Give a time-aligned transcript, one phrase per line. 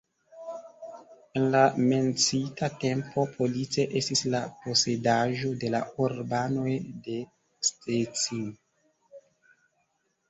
[1.39, 6.75] En la menciita tempo Police estis la posedaĵo de la urbanoj
[7.11, 7.21] de
[7.71, 8.49] Szczecin.